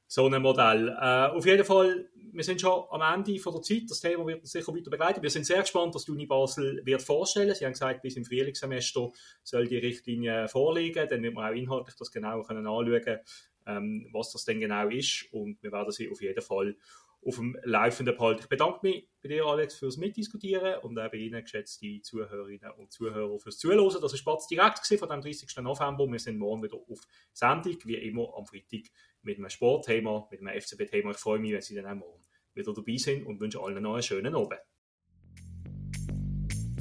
so 0.08 0.28
Modell. 0.28 0.88
Äh, 1.00 1.28
auf 1.28 1.46
jeden 1.46 1.64
Fall, 1.64 2.10
wir 2.34 2.44
sind 2.44 2.60
schon 2.60 2.84
am 2.90 3.02
Ende 3.14 3.38
von 3.38 3.54
der 3.54 3.62
Zeit. 3.62 3.84
Das 3.88 4.00
Thema 4.00 4.26
wird 4.26 4.42
uns 4.42 4.52
sicher 4.52 4.74
weiter 4.74 4.90
begleiten. 4.90 5.22
Wir 5.22 5.30
sind 5.30 5.46
sehr 5.46 5.60
gespannt, 5.62 5.94
was 5.94 6.06
die 6.06 6.12
Uni 6.12 6.26
Basel 6.26 6.82
wird 6.84 7.04
vorstellen. 7.04 7.54
Sie 7.54 7.64
haben 7.64 7.74
gesagt, 7.74 8.02
bis 8.02 8.16
im 8.16 8.26
Frühlingssemester 8.26 9.12
soll 9.44 9.68
die 9.68 9.78
Richtlinie 9.78 10.48
vorliegen. 10.48 11.08
Dann 11.08 11.22
wird 11.22 11.36
man 11.36 11.52
auch 11.52 11.56
inhaltlich 11.56 11.96
das 11.96 12.10
genau 12.10 12.42
können 12.42 12.66
anschauen, 12.66 13.20
ähm, 13.68 14.10
was 14.12 14.32
das 14.32 14.46
denn 14.46 14.60
genau 14.60 14.90
ist. 14.90 15.28
Und 15.32 15.62
wir 15.62 15.72
werden 15.72 15.92
sie 15.92 16.10
auf 16.10 16.24
jeden 16.24 16.42
Fall 16.42 16.76
auf 17.26 17.36
dem 17.36 17.58
Laufenden 17.64 18.16
behalten. 18.16 18.42
Ich 18.42 18.50
bedanke 18.50 18.80
mich 18.84 19.10
bei 19.22 19.30
dir, 19.30 19.46
Alex, 19.46 19.76
fürs 19.76 19.98
Mitdiskutieren 19.98 20.80
und 20.82 20.98
auch 20.98 21.12
bei 21.12 21.18
Ihnen, 21.18 21.42
geschätzte 21.42 22.02
Zuhörerinnen 22.02 22.72
und 22.78 22.92
Zuhörer, 22.92 23.40
fürs 23.40 23.58
Zuhören. 23.58 23.90
Das 23.92 24.02
war 24.02 24.18
Spatz 24.18 24.48
direkt 24.48 24.86
von 24.88 25.10
dem 25.10 25.22
30. 25.22 25.58
November. 25.58 26.10
Wir 26.10 26.20
sind 26.20 26.38
morgen 26.38 26.64
wieder 26.64 26.78
auf 26.78 27.02
Sendung, 27.34 27.78
wie 27.84 27.96
immer 27.96 28.34
am 28.38 28.46
Freitag 28.46 28.90
mit 29.22 29.38
einem 29.38 29.50
Sportthema, 29.50 30.28
mit 30.32 30.40
einem 30.40 30.60
FCB-Thema. 30.60 31.12
Ich 31.12 31.18
freue 31.18 31.40
mich, 31.40 31.52
wenn 31.52 31.62
Sie 31.62 31.76
dann 31.76 31.86
auch 31.86 31.96
morgen 31.96 32.24
wieder 32.54 32.74
dabei 32.74 32.98
sind 32.98 33.26
und 33.26 33.40
wünsche 33.40 33.60
allen 33.62 33.84
noch 33.84 33.94
einen 33.94 34.04
schönen 34.04 34.36
Abend. 34.36 34.60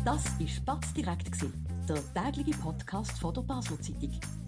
Das 0.04 0.24
war 0.40 0.48
Spatz 0.48 0.94
direkt, 0.94 1.28
der 1.88 2.14
tägliche 2.14 2.58
Podcast 2.58 3.18
von 3.18 3.34
der 3.34 3.42
Basel 3.42 3.78
Zeitung. 3.80 4.47